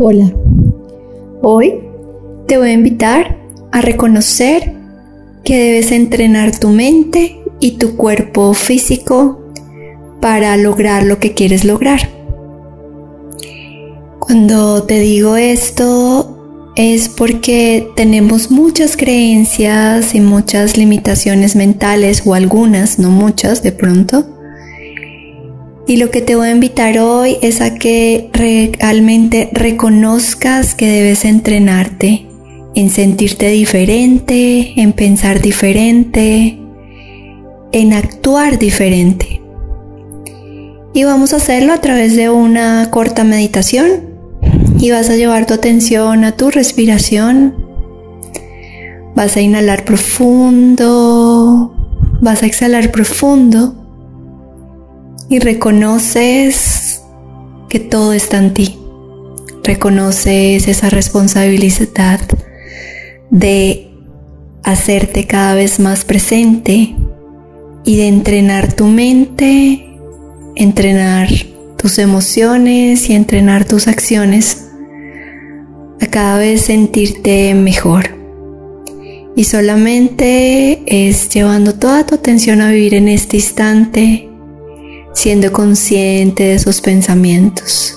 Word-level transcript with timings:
Hola, 0.00 0.32
hoy 1.42 1.80
te 2.46 2.56
voy 2.56 2.70
a 2.70 2.72
invitar 2.72 3.38
a 3.70 3.80
reconocer 3.80 4.74
que 5.44 5.56
debes 5.56 5.92
entrenar 5.92 6.58
tu 6.58 6.68
mente 6.68 7.40
y 7.60 7.72
tu 7.72 7.96
cuerpo 7.96 8.54
físico 8.54 9.52
para 10.20 10.56
lograr 10.56 11.04
lo 11.04 11.18
que 11.18 11.34
quieres 11.34 11.64
lograr. 11.64 12.00
Cuando 14.18 14.84
te 14.84 14.98
digo 15.00 15.36
esto 15.36 16.72
es 16.76 17.08
porque 17.08 17.88
tenemos 17.94 18.50
muchas 18.50 18.96
creencias 18.96 20.14
y 20.14 20.20
muchas 20.20 20.76
limitaciones 20.76 21.54
mentales 21.54 22.22
o 22.24 22.34
algunas, 22.34 22.98
no 22.98 23.10
muchas 23.10 23.62
de 23.62 23.72
pronto, 23.72 24.26
y 25.92 25.98
lo 25.98 26.10
que 26.10 26.22
te 26.22 26.36
voy 26.36 26.48
a 26.48 26.52
invitar 26.52 26.98
hoy 26.98 27.36
es 27.42 27.60
a 27.60 27.74
que 27.74 28.30
realmente 28.32 29.50
reconozcas 29.52 30.74
que 30.74 30.86
debes 30.86 31.26
entrenarte 31.26 32.26
en 32.74 32.88
sentirte 32.88 33.48
diferente, 33.48 34.72
en 34.80 34.94
pensar 34.94 35.42
diferente, 35.42 36.58
en 37.72 37.92
actuar 37.92 38.58
diferente. 38.58 39.42
Y 40.94 41.04
vamos 41.04 41.34
a 41.34 41.36
hacerlo 41.36 41.74
a 41.74 41.82
través 41.82 42.16
de 42.16 42.30
una 42.30 42.90
corta 42.90 43.22
meditación 43.22 44.14
y 44.78 44.92
vas 44.92 45.10
a 45.10 45.16
llevar 45.16 45.44
tu 45.44 45.52
atención 45.52 46.24
a 46.24 46.32
tu 46.32 46.50
respiración. 46.50 47.54
Vas 49.14 49.36
a 49.36 49.42
inhalar 49.42 49.84
profundo, 49.84 51.74
vas 52.22 52.42
a 52.42 52.46
exhalar 52.46 52.90
profundo 52.90 53.81
y 55.28 55.38
reconoces 55.38 57.02
que 57.68 57.80
todo 57.80 58.12
está 58.12 58.38
en 58.38 58.54
ti. 58.54 58.78
Reconoces 59.64 60.68
esa 60.68 60.90
responsabilidad 60.90 62.20
de 63.30 63.90
hacerte 64.62 65.26
cada 65.26 65.54
vez 65.54 65.80
más 65.80 66.04
presente 66.04 66.94
y 67.84 67.96
de 67.96 68.08
entrenar 68.08 68.72
tu 68.72 68.86
mente, 68.86 69.86
entrenar 70.54 71.28
tus 71.76 71.98
emociones 71.98 73.08
y 73.08 73.14
entrenar 73.14 73.64
tus 73.64 73.88
acciones 73.88 74.68
a 76.00 76.06
cada 76.06 76.38
vez 76.38 76.62
sentirte 76.62 77.54
mejor. 77.54 78.10
Y 79.34 79.44
solamente 79.44 80.82
es 80.86 81.30
llevando 81.30 81.74
toda 81.74 82.04
tu 82.04 82.16
atención 82.16 82.60
a 82.60 82.70
vivir 82.70 82.94
en 82.94 83.08
este 83.08 83.36
instante 83.36 84.31
siendo 85.22 85.52
consciente 85.52 86.42
de 86.42 86.54
esos 86.54 86.80
pensamientos. 86.80 87.96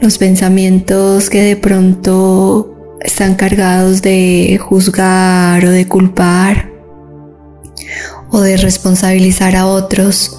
Los 0.00 0.18
pensamientos 0.18 1.30
que 1.30 1.40
de 1.40 1.54
pronto 1.54 2.96
están 3.00 3.36
cargados 3.36 4.02
de 4.02 4.58
juzgar 4.60 5.64
o 5.64 5.70
de 5.70 5.86
culpar 5.86 6.72
o 8.32 8.40
de 8.40 8.56
responsabilizar 8.56 9.54
a 9.54 9.66
otros 9.66 10.36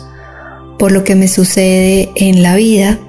por 0.77 0.91
lo 0.91 1.05
que 1.05 1.15
me 1.15 1.29
sucede 1.29 2.09
en 2.17 2.43
la 2.43 2.57
vida. 2.57 2.99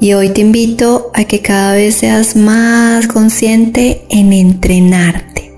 Y 0.00 0.14
hoy 0.14 0.30
te 0.30 0.40
invito 0.40 1.10
a 1.12 1.24
que 1.24 1.42
cada 1.42 1.74
vez 1.74 1.96
seas 1.96 2.36
más 2.36 3.06
consciente 3.06 4.06
en 4.08 4.32
entrenarte, 4.32 5.52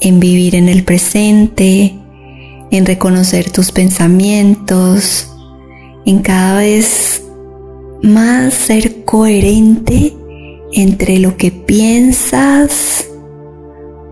en 0.00 0.18
vivir 0.18 0.56
en 0.56 0.68
el 0.68 0.82
presente, 0.82 2.00
en 2.70 2.86
reconocer 2.86 3.50
tus 3.50 3.72
pensamientos, 3.72 5.28
en 6.04 6.20
cada 6.20 6.58
vez 6.58 7.22
más 8.02 8.54
ser 8.54 9.04
coherente 9.04 10.14
entre 10.72 11.18
lo 11.18 11.36
que 11.36 11.50
piensas, 11.50 13.06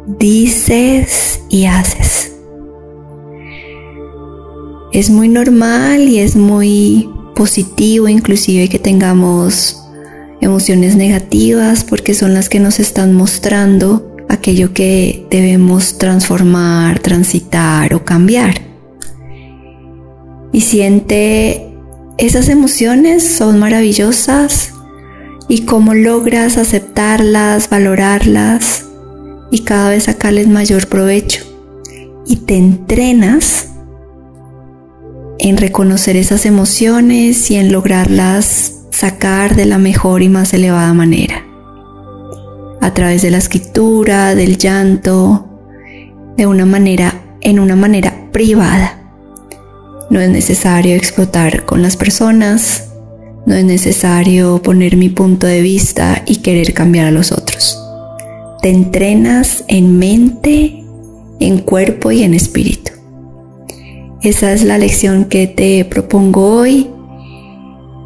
dices 0.06 1.41
y 1.48 1.67
haces. 1.67 2.33
Es 4.92 5.11
muy 5.11 5.29
normal 5.29 6.08
y 6.08 6.19
es 6.19 6.36
muy 6.36 7.08
positivo 7.34 8.08
inclusive 8.08 8.69
que 8.69 8.79
tengamos 8.79 9.83
emociones 10.40 10.96
negativas 10.96 11.84
porque 11.84 12.14
son 12.14 12.34
las 12.34 12.48
que 12.48 12.61
nos 12.61 12.79
están 12.79 13.14
mostrando 13.14 14.11
aquello 14.33 14.73
que 14.73 15.27
debemos 15.31 15.98
transformar, 15.98 16.98
transitar 17.01 17.95
o 17.95 18.05
cambiar. 18.05 18.63
Y 20.53 20.63
siente 20.63 21.69
esas 22.19 22.48
emociones 22.48 23.27
son 23.27 23.59
maravillosas 23.59 24.75
y 25.48 25.63
cómo 25.63 25.95
logras 25.95 26.57
aceptarlas, 26.57 27.69
valorarlas 27.69 28.87
y 29.51 29.61
cada 29.61 29.91
vez 29.91 30.05
sacarles 30.05 30.49
mayor 30.49 30.89
provecho. 30.89 31.45
Y 32.27 32.37
te 32.37 32.57
entrenas 32.57 33.69
en 35.39 35.57
reconocer 35.57 36.17
esas 36.17 36.47
emociones 36.47 37.51
y 37.51 37.57
en 37.57 37.73
lograrlas 37.73 38.81
sacar 38.91 39.57
de 39.57 39.67
la 39.67 39.79
mejor 39.79 40.23
y 40.23 40.29
más 40.29 40.55
elevada 40.55 40.93
manera 40.95 41.52
a 42.83 42.93
través 42.93 43.23
de 43.23 43.31
la 43.31 43.39
escritura, 43.39 44.35
del 44.35 44.59
llanto, 44.59 45.47
de 46.37 46.47
una 46.47 46.67
manera, 46.67 47.23
en 47.41 47.61
una 47.61 47.77
manera 47.77 48.29
privada. 48.33 48.98
No 50.11 50.20
es 50.20 50.29
necesario 50.29 50.97
explotar 50.97 51.65
con 51.65 51.81
las 51.81 51.97
personas, 51.97 52.89
no 53.47 53.55
es 53.55 53.65
necesario 53.65 54.61
poner 54.63 54.97
mi 54.97 55.09
punto 55.09 55.47
de 55.47 55.63
vista 55.63 56.23
y 56.27 56.37
querer 56.39 56.75
cambiar 56.75 57.07
a 57.07 57.13
los 57.13 57.31
otros. 57.31 57.81
Te 58.63 58.70
entrenas 58.70 59.64
en 59.69 59.99
mente, 59.99 60.85
en 61.39 61.59
cuerpo 61.59 62.11
y 62.11 62.25
en 62.25 62.35
espíritu. 62.35 62.91
Esa 64.23 64.53
es 64.53 64.64
la 64.64 64.77
lección 64.77 65.27
que 65.27 65.47
te 65.47 65.85
propongo 65.85 66.57
hoy 66.57 66.91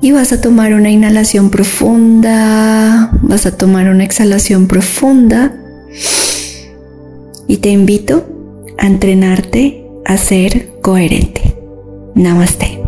y 0.00 0.12
vas 0.12 0.32
a 0.32 0.40
tomar 0.40 0.72
una 0.74 0.90
inhalación 0.90 1.50
profunda, 1.50 3.10
vas 3.22 3.46
a 3.46 3.56
tomar 3.56 3.88
una 3.88 4.04
exhalación 4.04 4.66
profunda 4.66 5.54
y 7.48 7.58
te 7.58 7.70
invito 7.70 8.26
a 8.78 8.86
entrenarte 8.86 9.84
a 10.04 10.16
ser 10.16 10.70
coherente. 10.80 11.56
Namaste. 12.14 12.85